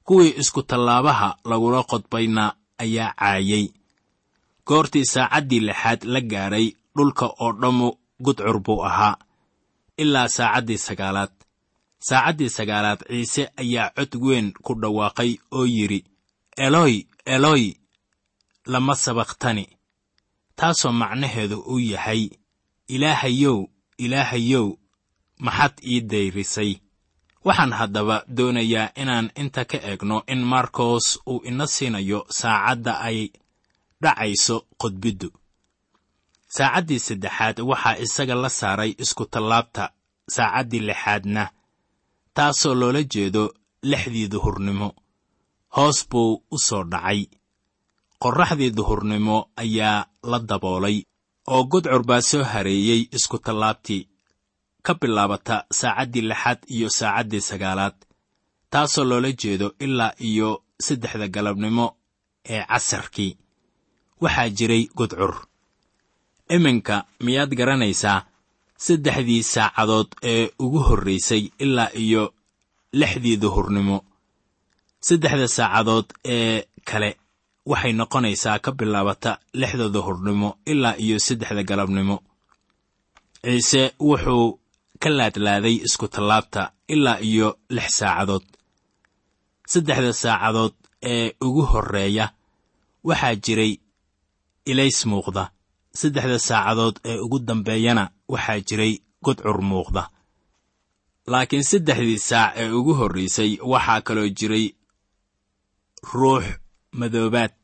kuwii 0.04 0.34
iskutallaabaha 0.42 1.38
lagula 1.46 1.84
qodbayna 1.84 2.56
ayaa 2.78 3.14
caayay. 3.20 3.66
Goortii 4.68 5.06
saacaddii 5.06 5.60
lixaad 5.60 6.04
la 6.04 6.22
gaadhay 6.22 6.68
dhulka 6.96 7.26
oo 7.44 7.52
dhammu 7.62 7.88
gudcur 8.24 8.60
buu 8.60 8.84
ahaa 8.86 9.16
ilaa 9.98 10.28
saacaddii 10.28 10.78
sagaalaad. 10.78 11.32
Saacaddii 12.00 12.50
sagaalaad 12.50 13.02
ciise 13.08 13.44
ayaa 13.58 13.90
cod 13.96 14.16
weyn 14.22 14.52
ku 14.64 14.74
dhawaaqay 14.82 15.32
oo 15.52 15.66
yidhi 15.66 16.00
eloy 16.58 16.96
eloy 17.26 17.74
lama 18.66 18.96
sabakhtani 18.96 19.66
taasoo 20.56 20.92
macnaheedu 20.92 21.58
uu 21.72 21.80
yahay 21.80 22.30
ilaahayow 22.88 23.58
ilaahayow 23.98 24.68
maxaad 25.40 25.74
ii 25.92 26.02
dayrisay 26.02 26.72
waxaan 27.48 27.74
haddaba 27.80 28.16
doonayaa 28.38 28.90
inaan 29.02 29.28
inta 29.42 29.62
ka 29.72 29.78
eegno 29.90 30.18
in 30.34 30.42
markos 30.54 31.06
uu 31.32 31.42
ina 31.50 31.66
siinayo 31.76 32.20
saacadda 32.40 32.94
ay 33.08 33.20
dhacayso 34.04 34.56
qodbiddu 34.82 35.30
saacaddii 36.56 37.00
saddexaad 37.08 37.58
waxaa 37.70 37.96
isaga 38.06 38.36
la 38.44 38.50
saaray 38.60 38.92
iskutallaabta 39.04 39.84
saacaddii 40.36 40.80
lixaadna 40.90 41.44
taasoo 42.36 42.76
loola 42.80 43.02
jeedo 43.14 43.44
lixdii 43.92 44.28
duhurnimo 44.34 44.90
hoos 45.76 46.00
buu 46.10 46.32
u 46.52 46.58
soo 46.68 46.84
dhacay. 46.92 47.22
Qorraxdii 48.22 48.72
duhurnimo 48.78 49.38
ayaa 49.64 50.06
la 50.32 50.38
daboolay 50.50 50.98
oo 51.54 51.64
gudcur 51.72 52.04
baa 52.10 52.22
soo 52.30 52.44
hareeyey 52.52 53.02
iskutallaabtii 53.18 54.02
ka 54.86 54.94
bilaabata 55.02 55.56
saacaddii 55.80 56.22
lixaad 56.30 56.60
iyo 56.76 56.90
saacaddii 57.00 57.42
sagaalaad 57.50 57.96
taasoo 58.72 59.04
loola 59.10 59.32
jeedo 59.42 59.68
ilaa 59.86 60.14
iyo 60.30 60.50
saddexda 60.86 61.28
galabnimo 61.28 61.86
ee 62.54 62.64
casarkii. 62.72 63.38
Waxaa 64.22 64.50
jiray 64.58 64.84
gudcur 64.98 65.34
iminka 66.56 66.96
miyaad 67.26 67.52
garanaysaa 67.60 68.26
saddexdii 68.86 69.44
saacadood 69.54 70.10
ee 70.32 70.50
ugu 70.60 70.80
horraysay 70.88 71.44
ilaa 71.60 71.90
iyo 72.04 72.24
lixdii 73.00 73.38
duhurnimo 73.42 73.98
saddexda 75.08 75.48
saacadood 75.48 76.06
ee 76.36 76.64
kale 76.90 77.10
waxay 77.72 77.94
noqonaysaa 78.00 78.60
ka 78.60 78.72
bilaabata 78.72 79.32
lixda 79.54 79.90
duhurnimo 79.96 80.50
ilaa 80.72 80.96
iyo 81.06 81.18
saddexda 81.20 81.64
galabnimo. 81.64 82.18
Ciise 83.44 83.82
wuxuu 84.00 84.60
ka 85.04 85.10
laadlaaday 85.18 85.76
iskutallaabta 85.88 86.62
ilaa 86.94 87.18
iyo 87.30 87.48
lix 87.76 87.90
saacadood. 88.00 88.46
Saddexda 89.72 90.14
saacadood 90.24 90.74
ee 91.12 91.28
ugu 91.46 91.62
horreeya 91.72 92.26
waxaa 93.08 93.36
jiray 93.46 93.74
ilays 94.72 95.00
muuqda. 95.12 95.44
Saddexda 96.00 96.40
saacadood 96.50 96.96
ee 97.10 97.18
ugu 97.26 97.38
dambeeyana 97.48 98.04
waxaa 98.34 98.60
jiray 98.68 98.94
gudcur 99.26 99.58
muuqda. 99.72 100.04
Laakiin 101.32 101.64
saddexdii 101.72 102.20
saac 102.30 102.52
ee 102.62 102.70
ugu 102.80 102.94
horraysay 103.00 103.52
waxaa 103.72 104.02
kaloo 104.08 104.30
jiray 104.40 104.66
ruux 106.14 106.46
madoobaad. 107.00 107.56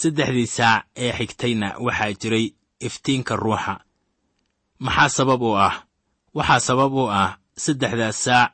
Saddexdii 0.00 0.46
saac 0.56 0.82
ee 1.02 1.10
xigtayna 1.18 1.68
waxaa 1.86 2.12
jiray 2.20 2.46
iftiinka 2.86 3.34
ruuxa. 3.42 3.74
Maxaa 4.84 5.08
sabab 5.16 5.42
u 5.42 5.52
ah 5.66 5.76
waxaa 6.36 6.60
sabab 6.66 6.92
u 6.94 7.04
ah 7.22 7.30
saddexdaas 7.64 8.18
saac 8.24 8.50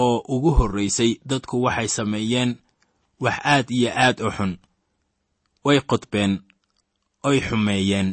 oo 0.00 0.16
ugu 0.34 0.50
horraysay 0.58 1.10
dadku 1.28 1.56
waxay 1.64 1.88
sameeyeen 1.96 2.50
wax 3.24 3.36
aad 3.52 3.66
iyo 3.70 3.90
aad 4.04 4.16
u 4.26 4.30
xun. 4.36 4.52
Way 5.64 5.78
qodbeen 5.90 6.32
oy 7.28 7.38
xumeeyeen. 7.46 8.08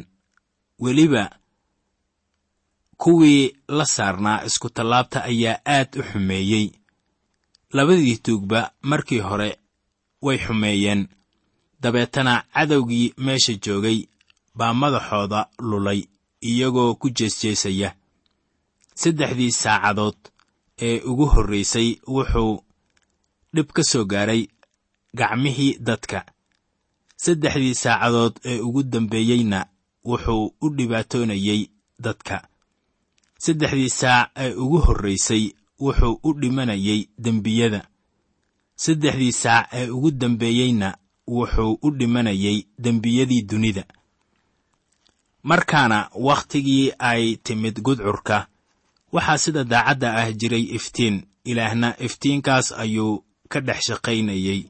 Weliba 0.82 1.24
kuwii 2.96 3.42
la 3.68 3.84
saarnaa 3.86 4.44
iskutallaabta 4.48 5.18
ayaa 5.30 5.58
aad 5.76 5.90
u 6.00 6.02
xumeeyey. 6.02 6.66
Labadii 7.72 8.16
tuugba 8.24 8.60
markii 8.82 9.18
hore 9.28 9.58
way 10.22 10.38
xumeeyeen. 10.38 11.08
Dabeetana 11.80 12.34
cadowgii 12.54 13.14
meesha 13.24 13.52
joogay 13.64 13.98
baa 14.54 14.74
madaxooda 14.74 15.40
lulay 15.58 16.00
iyagoo 16.40 16.94
ku 16.94 17.06
jeesjeesaya 17.16 17.94
saddexdii 19.02 19.52
saacadood 19.62 20.18
ee 20.86 21.00
ugu 21.10 21.26
horraysay 21.34 21.88
wuxuu 22.14 22.54
dhib 23.54 23.68
ka 23.76 23.82
soo 23.90 24.04
gaaray 24.12 24.42
gacmihii 25.18 25.78
dadka. 25.88 26.18
Saddexdii 27.24 27.74
saacadood 27.74 28.34
ee 28.50 28.58
ugu 28.66 28.82
dambeeyeyna 28.82 29.58
wuxuu 30.04 30.44
u 30.64 30.66
dhibaatoonayey 30.76 31.62
dadka. 32.04 32.36
Saddexdii 33.44 33.90
saac 34.00 34.30
ee 34.36 34.52
ugu 34.62 34.78
horraysay 34.86 35.44
wuxuu 35.84 36.20
u 36.22 36.32
dhimanayay 36.40 37.00
dembiyada. 37.24 37.80
Saddexdii 38.84 39.32
saac 39.42 39.66
ee 39.72 39.88
ugu 39.90 40.10
dambeeyeyna 40.10 40.88
wuxuu 41.36 41.78
u 41.82 41.90
dhimanayay 41.98 42.58
dembiyadii 42.78 43.42
dunida. 43.42 43.84
Markaana 45.42 46.10
wakhtigii 46.14 46.92
ay 46.98 47.36
timid 47.36 47.80
gudcurka 47.82 48.46
waxaa 49.16 49.38
sida 49.44 49.62
daacadda 49.72 50.08
ah 50.20 50.28
jiray 50.40 50.64
iftiin. 50.76 51.16
Ilaahna 51.50 51.88
iftiinkaas 52.06 52.66
ayuu 52.82 53.12
ka 53.52 53.58
dhex 53.66 53.80
shaqaynayey 53.88 54.60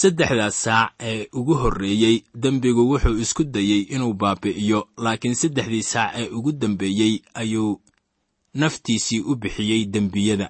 saddexdaas 0.00 0.56
saac 0.64 0.90
ee 1.10 1.20
ugu 1.38 1.54
horreeyey 1.62 2.16
dembigu 2.42 2.82
wuxuu 2.90 3.16
isku 3.24 3.42
dayey 3.54 3.80
inuu 3.94 4.12
baabi'iyo 4.22 4.80
laakiin 5.04 5.34
saddexdii 5.42 5.82
saac 5.92 6.10
ee 6.20 6.28
ugu 6.36 6.52
dambeeyey 6.62 7.14
ayuu 7.40 7.80
naftiisii 8.60 9.20
u 9.30 9.32
bixiyey 9.42 9.82
dembiyada. 9.94 10.48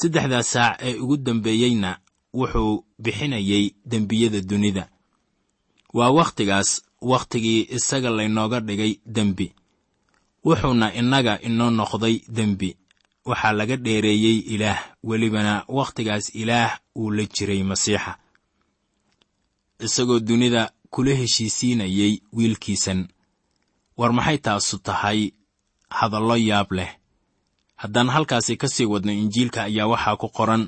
Saddexdaas 0.00 0.48
saac 0.54 0.76
ee 0.88 0.94
ugu 1.02 1.16
dambeeyeyna 1.26 1.90
wuxuu 2.38 2.84
bixinayey 3.04 3.64
dembiyada 3.90 4.40
dunida. 4.50 4.84
Waa 5.96 6.10
wakhtigaas 6.18 6.70
wakhtigii 7.10 7.60
isaga 7.76 8.10
laynooga 8.10 8.60
dhigay 8.60 8.92
dembi 9.16 9.46
wuxuuna 10.44 10.86
innaga 11.00 11.34
inoo 11.48 11.70
noqday 11.70 12.16
dembi. 12.36 12.70
Waxaa 13.28 13.52
laga 13.58 13.76
dheereeyey 13.76 14.38
ilaah 14.54 14.80
welibana 15.08 15.64
wakhtigaas 15.68 16.26
ilaah 16.34 16.70
uu 16.96 17.10
la 17.16 17.24
jiray 17.34 17.62
masiixa. 17.70 18.12
Isagoo 19.86 20.20
dunida 20.20 20.62
kula 20.90 21.14
heshiisiinayey 21.20 22.12
wiilkiisan. 22.36 23.00
War 23.98 24.12
maxay 24.12 24.38
taasu 24.38 24.78
tahay? 24.78 25.20
Hadallo 25.98 26.36
yaab 26.36 26.72
leh. 26.72 26.90
Haddaan 27.76 28.08
halkaasi 28.14 28.56
ka 28.56 28.68
sii 28.68 28.84
wadno 28.92 29.12
injiilka 29.12 29.60
ayaa 29.68 29.86
waxaa 29.92 30.16
ku 30.16 30.28
qoran. 30.28 30.64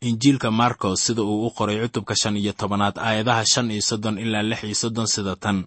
Injiilka 0.00 0.50
markos 0.50 1.00
sida 1.06 1.22
uu 1.22 1.46
u 1.46 1.50
qoray 1.50 1.80
cutubka 1.82 2.14
shan 2.20 2.36
iyo 2.36 2.52
tobanaad 2.52 2.98
aayadaha 2.98 3.44
shan 3.52 3.70
iyo 3.70 3.82
soddon 3.82 4.18
ilaa 4.18 4.42
lix 4.42 4.60
iyo 4.64 4.74
soddon 4.74 5.06
sida 5.06 5.36
tan 5.36 5.64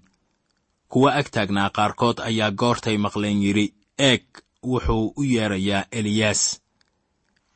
kuwa 0.92 1.10
ag 1.20 1.28
taagnaa 1.34 1.70
qaarkood 1.78 2.18
ayaa 2.30 2.52
goortay 2.62 2.98
maqleen 3.06 3.40
yidhi 3.46 3.66
eeg 4.10 4.24
wuxuu 4.72 5.14
u 5.20 5.24
yeedrayaa 5.34 5.84
eliyaas. 5.98 6.42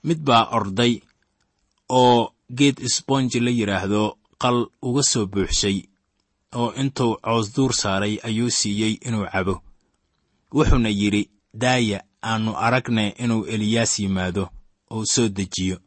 Mid 0.07 0.19
baa 0.27 0.43
orday 0.57 0.93
oo 1.89 2.33
geed 2.57 2.77
isboonji 2.87 3.39
la 3.45 3.51
yidhaahdo 3.59 4.03
qal 4.41 4.57
uga 4.87 5.03
soo 5.11 5.25
buuxshay 5.33 5.77
oo 6.59 6.69
intuu 6.81 7.11
coosduur 7.25 7.71
saaray 7.81 8.15
ayuu 8.27 8.49
siiyey 8.59 8.93
inuu 9.07 9.25
cabo. 9.33 9.55
Wuxuuna 10.55 10.89
yidhi 10.99 11.21
daaya 11.61 11.99
aannu 12.29 12.51
aragne 12.65 13.05
inuu 13.23 13.43
eliyaas 13.53 13.93
yimaado 13.99 14.43
oo 14.93 15.03
soo 15.13 15.27
dejiyo. 15.37 15.77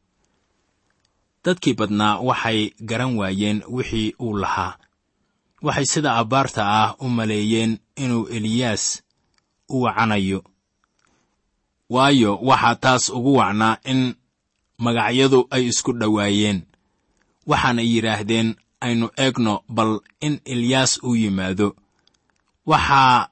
Dadkii 1.44 1.74
badnaa 1.78 2.20
waxay 2.28 2.60
garan 2.88 3.12
waayeen 3.18 3.58
wixii 3.74 4.14
uu 4.20 4.36
lahaa 4.42 4.78
waxay 5.66 5.86
sida 5.92 6.10
abbaarta 6.20 6.62
ah 6.80 6.94
u 6.98 7.06
maleeyeen 7.08 7.72
inuu 8.02 8.24
eliyaas 8.36 8.84
u 9.68 9.82
wacanayo. 9.84 10.40
Waayo 11.94 12.32
waxaa 12.48 12.74
taas 12.84 13.04
ugu 13.16 13.32
wacnaa 13.40 13.76
in 13.92 14.00
magacyadu 14.84 15.40
ay 15.54 15.64
isku 15.70 15.92
dhowaayeen. 16.00 16.58
Waxaanay 17.50 17.88
yidhaahdeen 17.94 18.48
aynu 18.84 19.06
eegno 19.24 19.54
bal 19.76 19.92
in 20.26 20.34
eliyaas 20.52 20.92
uu 21.06 21.16
yimaado. 21.22 21.68
Waxaa 22.70 23.28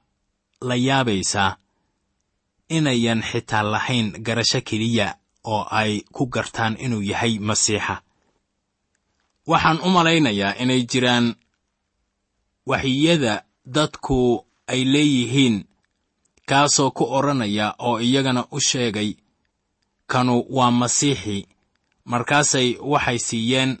la 0.67 0.75
yaabaysaa 0.87 1.57
inayan 2.75 3.21
xitaa 3.29 3.63
lahayn 3.73 4.07
garasho 4.25 4.61
keliya 4.67 5.07
oo 5.53 5.63
ay 5.79 6.01
ku 6.15 6.23
gartaan 6.33 6.75
inuu 6.83 7.01
yahay 7.11 7.33
masiixa. 7.47 7.95
Waxaan 9.51 9.79
u 9.85 9.89
malaynayaa 9.95 10.57
inay 10.63 10.81
jiraan 10.91 11.27
waxyada 12.69 13.33
dadku 13.75 14.19
ay 14.71 14.81
leeyihiin 14.93 15.55
kaasoo 16.49 16.91
ku 16.97 17.03
odhanaya 17.17 17.67
oo 17.87 17.97
iyagana 18.07 18.41
u 18.51 18.59
sheegay 18.69 19.09
kanu 20.11 20.35
waa 20.57 20.71
masiixi. 20.79 21.37
Markaasay 22.11 22.69
waxay 22.91 23.19
siiyeen 23.27 23.71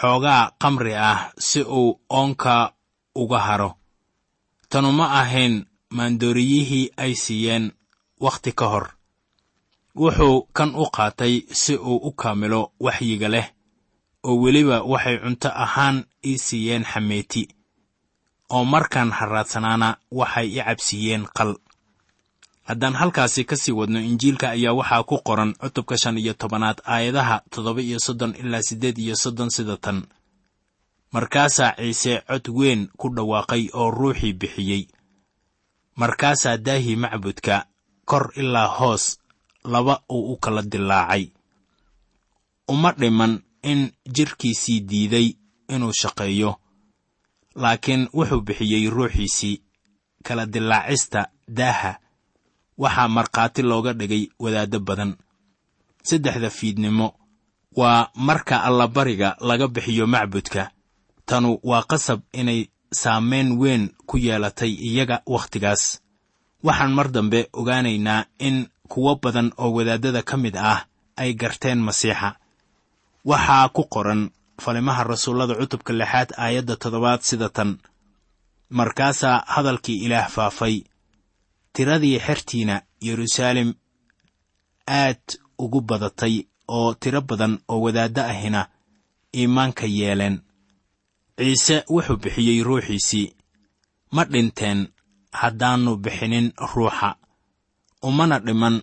xoogaa 0.00 0.44
kamri 0.62 0.94
ah 1.10 1.20
si 1.48 1.60
uu 1.78 1.90
oonka 2.18 2.54
uga 3.22 3.38
haro. 3.46 3.70
Tanu 4.70 4.90
ma 4.98 5.06
ahayn 5.20 5.54
maandooriyihii 5.96 6.86
ay 7.02 7.12
siiyeen 7.24 7.64
wakhti 8.24 8.50
ka 8.58 8.66
hor. 8.72 8.86
Wuxuu 10.00 10.36
kan 10.56 10.70
u 10.74 10.84
qaatay 10.96 11.34
si 11.60 11.74
uu 11.76 11.98
u 12.08 12.10
kaamilo 12.20 12.62
waxyiga 12.84 13.28
leh 13.34 13.46
oo 14.28 14.36
weliba 14.42 14.76
waxay 14.92 15.16
cunto 15.22 15.48
ahaan 15.64 15.96
ii 16.26 16.38
siiyeen 16.46 16.84
xameeti 16.84 17.42
oo 18.54 18.64
markaan 18.64 19.10
harraadsanaana 19.18 19.88
waxay 20.18 20.48
i 20.58 20.62
cabsiiyeen 20.66 21.24
qal. 21.36 21.52
Haddaan 22.68 22.94
halkaasi 23.00 23.44
ka 23.44 23.56
sii 23.56 23.72
wadno 23.78 23.98
injiilka 24.00 24.46
ayaa 24.56 24.72
waxaa 24.78 25.02
ku 25.08 25.16
qoran 25.26 25.54
cutubka 25.60 25.96
shan 26.02 26.18
iyo 26.18 26.32
tobanaad 26.34 26.78
aayadaha 26.94 27.36
toddoba 27.50 27.80
iyo 27.82 27.98
soddon 28.06 28.32
ilaa 28.42 28.62
siddeed 28.62 28.98
iyo 28.98 29.16
soddon 29.16 29.50
sida 29.50 29.76
tan. 29.76 29.98
Markaasaa 31.12 31.74
ciise 31.76 32.22
cod 32.28 32.46
weyn 32.58 32.88
ku 32.98 33.06
dhawaaqay 33.16 33.62
oo 33.74 33.90
ruuxii 33.90 34.32
bixiyey. 34.40 34.82
Markaasaa 35.96 36.56
daahii 36.56 36.96
macbudka 36.96 37.66
kor 38.04 38.32
ilaa 38.36 38.68
hoos 38.78 39.18
laba 39.64 39.94
uu 40.10 40.32
u 40.32 40.36
kala 40.36 40.62
dilaacay 40.62 41.24
uma 42.68 42.92
dhiman 42.92 43.42
in 43.62 43.92
jidhkiisii 44.14 44.80
diiday 44.80 45.28
inuu 45.68 45.92
shaqeeyo 46.00 46.50
laakiin 47.54 48.08
wuxuu 48.14 48.40
bixiyey 48.40 48.90
ruuxiisii 48.90 49.62
kala 50.24 50.46
dilaacista 50.46 51.26
daaha. 51.48 51.92
Waxaa 52.78 53.08
markhaati 53.08 53.62
looga 53.62 53.92
dhigay 53.92 54.24
wadaaddo 54.38 54.80
badan. 54.80 55.16
Saddexda 56.02 56.50
fiidnimo 56.50 57.14
waa 57.76 58.08
marka 58.14 58.62
allabariga 58.64 59.36
laga 59.40 59.68
bixiyo 59.68 60.06
macbudka. 60.06 60.70
Tanu 61.26 61.58
waa 61.62 61.82
qasab 61.90 62.20
inay 62.32 62.60
saamayn 62.92 63.52
weyn 63.60 63.90
ku 64.06 64.18
yeelatay 64.18 64.70
iyaga 64.88 65.22
wakhtigaas. 65.26 66.00
Waxaan 66.62 66.92
mar 66.94 67.08
dambe 67.12 67.48
ogaanaynaa 67.52 68.24
in 68.38 68.68
kuwo 68.88 69.14
badan 69.22 69.52
oo 69.58 69.72
wadaaddada 69.76 70.22
ka 70.22 70.36
mid 70.36 70.56
ah 70.56 70.86
ay 71.16 71.34
garteen 71.34 71.78
masiixa 71.86 72.36
waxaa 73.30 73.68
ku 73.68 73.82
qoran 73.94 74.22
falimaha 74.62 75.02
rasuullada 75.12 75.54
cutubka 75.60 75.92
lixaad 76.00 76.30
aayadda 76.44 76.74
toddobaad 76.82 77.20
sida 77.28 77.48
tan. 77.56 77.70
Markaasaa 78.78 79.44
hadalkii 79.54 79.98
ilaah 80.06 80.28
faafay 80.36 80.76
tiradii 81.74 82.18
xertiina 82.26 82.76
yeruusaalem 83.06 83.70
aad 85.00 85.22
ugu 85.58 85.80
badatay 85.88 86.34
oo 86.76 86.94
tiro 87.00 87.20
badan 87.28 87.54
oo 87.72 87.80
wadaaddo 87.84 88.22
ahina 88.32 88.60
iimaanka 89.38 89.86
yeeleen. 89.98 90.36
Ciise 91.38 91.76
wuxuu 91.94 92.16
bixiyey 92.22 92.58
ruuxiisii 92.66 93.26
ma 94.14 94.22
dhinteen 94.32 94.80
haddaannu 95.40 95.92
bixinin 96.04 96.46
ruuxa 96.74 97.08
umana 98.08 98.36
dhiman 98.46 98.76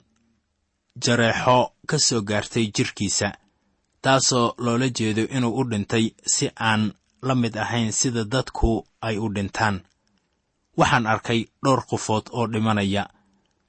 jareexo 1.04 1.58
ka 1.90 1.98
soo 2.06 2.22
gaartay 2.30 2.66
jidhkiisa 2.76 3.28
taasoo 4.02 4.54
loola 4.58 4.88
jeedo 4.98 5.22
inuu 5.36 5.58
u 5.60 5.64
dhintay 5.70 6.06
si 6.34 6.50
aan 6.70 6.94
la 7.22 7.36
mid 7.36 7.56
ahayn 7.58 7.92
sida 7.92 8.24
dadku 8.24 8.72
ay 9.02 9.18
u 9.18 9.28
dhintaan. 9.36 9.76
Waxaan 10.78 11.08
arkay 11.14 11.40
dhowr 11.64 11.82
qofood 11.90 12.26
oo 12.32 12.48
dhimanaya 12.54 13.04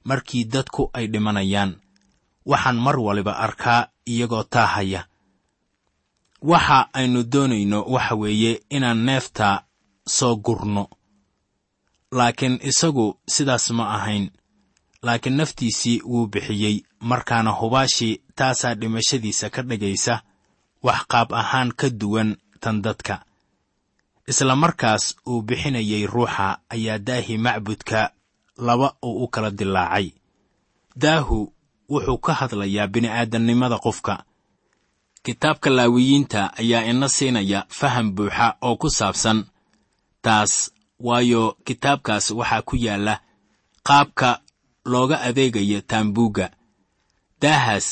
markii 0.03 0.43
dadku 0.53 0.89
ay 0.93 1.05
dhimanayaan. 1.13 1.71
Waxaan 2.45 2.77
mar 2.85 2.97
waliba 2.99 3.33
arkaa 3.45 3.87
iyagoo 4.11 4.43
taahaya. 4.43 5.01
Waxa 6.41 6.77
aynu 6.93 7.23
doonayno 7.31 7.79
waxa 7.93 8.15
weeye 8.21 8.61
inaan 8.69 8.99
neefta 9.05 9.63
soo 10.07 10.35
gurno. 10.45 10.83
Laakiin 12.11 12.59
isagu 12.69 13.19
sidaas 13.33 13.65
ma 13.77 13.83
ahayn. 13.95 14.25
Laakiin 15.05 15.35
naftiisii 15.37 16.01
wuu 16.11 16.27
bixiyey 16.27 16.77
markaana 17.01 17.51
hubaashii 17.59 18.21
taasaa 18.35 18.73
dhimashadiisa 18.75 19.49
ka 19.49 19.61
dhigaysa 19.61 20.21
wax 20.83 21.01
qaab 21.11 21.33
ahaan 21.33 21.69
ka 21.79 21.89
duwan 21.89 22.29
tan 22.61 22.81
dadka. 22.81 23.15
Isla 24.27 24.55
markaas 24.55 25.15
uu 25.27 25.41
bixinayay 25.41 26.05
ruuxa 26.13 26.47
ayaa 26.69 26.97
daahii 27.07 27.37
macbudka 27.37 28.11
laba 28.57 28.93
uu 29.03 29.23
u 29.23 29.27
kala 29.27 29.49
dilaacay 29.51 30.07
daahu 30.95 31.53
wuxuu 31.89 32.17
ka 32.25 32.33
hadlayaa 32.39 32.87
bini'aadamnimada 32.93 33.77
qofka. 33.85 34.15
Kitaabka 35.23 35.69
laawiyiinta 35.69 36.41
ayaa 36.61 36.83
ina 36.91 37.09
siinaya 37.09 37.65
faham 37.69 38.07
buuxa 38.15 38.47
oo 38.61 38.75
ku 38.81 38.89
saabsan 38.89 39.39
taas 40.25 40.71
waayo 40.99 41.57
kitaabkaas 41.65 42.25
waxaa 42.39 42.61
ku 42.61 42.75
yaalla 42.85 43.15
qaabka 43.87 44.29
looga 44.85 45.17
adeegayo 45.27 45.81
taambuugga 45.81 46.45
daahaas 47.41 47.87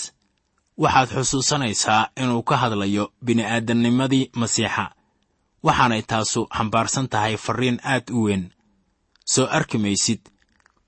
waxaad 0.84 1.10
xusuusanaysaa 1.16 2.10
inuu 2.22 2.44
ka 2.50 2.56
hadlayo 2.62 3.06
bini'aadamnimadii 3.26 4.26
masiixa. 4.40 4.86
Waxaanay 5.64 6.02
taasu 6.12 6.42
xambaarsan 6.58 7.08
tahay 7.14 7.36
farriin 7.46 7.80
aad 7.84 8.06
u 8.12 8.24
weyn. 8.26 8.44
Soo 9.34 9.46
arki 9.58 9.78
maysid 9.78 10.22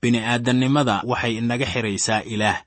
bini'aadamnimada 0.02 0.94
waxay 1.10 1.34
inaga 1.40 1.66
xidhaysaa 1.72 2.20
ilaah. 2.34 2.58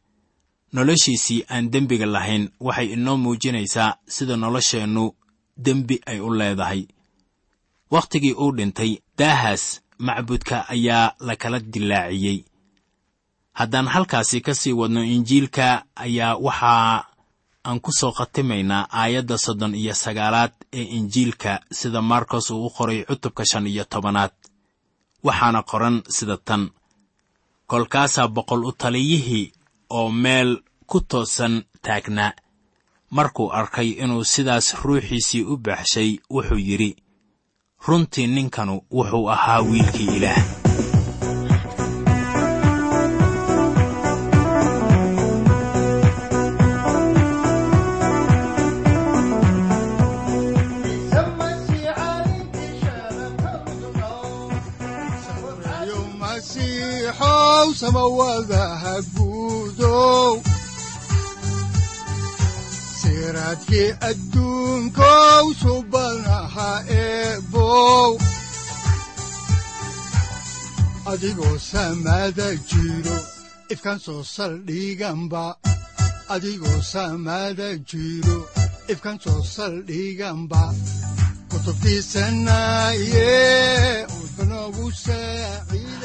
Noloshiisii 0.73 1.45
aan 1.53 1.71
dembiga 1.73 2.05
lahayn 2.05 2.49
waxay 2.59 2.87
inoo 2.95 3.17
muujinaysaa 3.23 3.97
sida 4.15 4.35
nolosheennu 4.37 5.05
dembi 5.65 5.95
ay 6.05 6.19
u 6.19 6.29
leedahay. 6.39 6.81
Wakhtigii 7.91 8.33
uu 8.33 8.51
dhintay 8.57 8.91
daahaas 9.17 9.81
macbudka 9.99 10.57
ayaa 10.69 11.15
la 11.27 11.35
kala 11.35 11.59
dilaaciyey 11.59 12.37
haddaan 13.59 13.87
halkaasi 13.93 14.41
ka 14.45 14.53
sii 14.61 14.73
wadno 14.79 15.01
injiilka 15.15 15.67
ayaa 15.95 16.35
waxaa 16.45 17.05
aan 17.67 17.79
ku 17.83 17.91
soo 17.99 18.11
khatimaynaa 18.17 18.87
aayadda 19.01 19.37
soddon 19.45 19.73
iyo 19.81 19.93
sagaalaad 20.03 20.53
ee 20.79 20.83
injiilka 20.97 21.51
sida 21.71 22.01
markos 22.01 22.49
uu 22.51 22.65
u 22.65 22.69
qoray 22.77 22.99
cutubka 23.09 23.43
shan 23.49 23.67
iyo 23.67 23.83
tobanaad. 23.93 24.33
Waxaana 25.23 25.61
qoran 25.71 25.95
sida 26.15 26.37
tan 26.47 26.63
kolkaasaa 27.71 28.27
boqol 28.35 28.61
u 28.65 28.71
taliyihii 28.81 29.51
oo 29.89 30.09
meel 30.23 30.49
ku 30.89 30.97
toosan 31.01 31.63
taagnaa 31.85 32.31
markuu 33.15 33.49
arkay 33.59 33.89
inuu 34.03 34.23
sidaas 34.33 34.67
ruuxiisii 34.83 35.43
u 35.51 35.57
baaxshay 35.65 36.09
wuxuu 36.33 36.61
yidhi. 36.67 36.91
Runtii 37.87 38.27
ninkanu 38.27 38.75
wuxuu 38.97 39.29
ahaa 39.35 39.61
wiilkii 39.69 40.09
ilaah 40.17 40.64
samawadaha 57.85 58.93
guudow 59.13 60.41
siraadkii 62.99 63.89
adduunkow 64.09 65.45
subanaha 65.61 66.71
eebow. 66.89 68.11
Adigoo 71.11 71.57
samada 71.71 72.47
jiro 72.69 73.17
ifkan 73.73 73.99
soo 74.05 74.23
saldhiganba 74.35 75.45
adigoo 76.33 76.81
samada 76.93 77.69
jiro 77.89 78.37
ifkan 78.93 79.17
soo 79.23 79.41
saldhiganba 79.55 80.63
kutubtiisanaye 81.49 83.29
udbanogu 84.17 84.85
saaciiday 85.03 86.04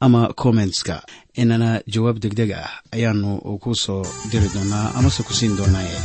ama 0.00 0.20
kommentska 0.42 1.02
inana 1.34 1.80
jawaab 1.92 2.16
degdeg 2.22 2.50
ah 2.52 2.70
ayaanu 2.94 3.30
ku 3.62 3.70
soo 3.74 4.04
diri 4.30 4.48
doonaa 4.54 4.92
amase 4.98 5.22
ku 5.26 5.32
siin 5.38 5.56
doonaaye 5.56 5.98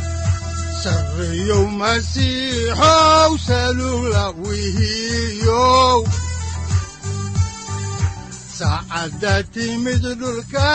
masiixow 1.80 3.32
salula 3.46 4.24
wihiyow 4.42 5.98
saacadda 8.58 9.34
timid 9.54 10.02
dhulka 10.20 10.70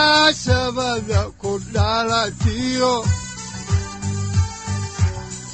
sabada 0.46 1.22
ku 1.42 1.52
dhalatiyo 1.74 2.94